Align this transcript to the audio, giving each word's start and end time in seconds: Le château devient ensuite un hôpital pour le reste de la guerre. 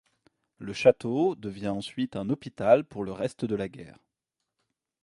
Le 0.57 0.73
château 0.73 1.35
devient 1.35 1.67
ensuite 1.67 2.15
un 2.15 2.31
hôpital 2.31 2.83
pour 2.85 3.03
le 3.03 3.11
reste 3.11 3.45
de 3.45 3.53
la 3.55 3.69
guerre. 3.69 3.99